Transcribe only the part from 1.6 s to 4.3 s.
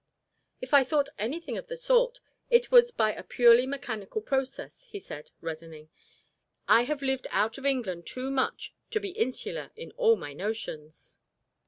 the sort, it was by a purely mechanical